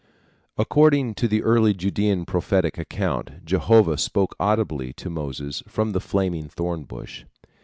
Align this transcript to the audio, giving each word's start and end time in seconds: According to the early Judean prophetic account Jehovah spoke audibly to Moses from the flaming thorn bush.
According 0.57 1.13
to 1.13 1.27
the 1.27 1.43
early 1.43 1.75
Judean 1.75 2.25
prophetic 2.25 2.79
account 2.79 3.45
Jehovah 3.45 3.99
spoke 3.99 4.33
audibly 4.39 4.93
to 4.93 5.11
Moses 5.11 5.61
from 5.67 5.91
the 5.91 6.01
flaming 6.01 6.47
thorn 6.49 6.85
bush. 6.85 7.25